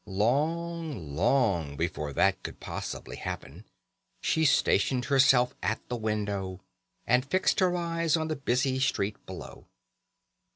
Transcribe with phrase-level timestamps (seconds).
[0.07, 3.65] Long, long before that could possibly happen
[4.19, 6.59] she stationed herself at the window,
[7.05, 9.67] and fixed her eyes on the busy street below.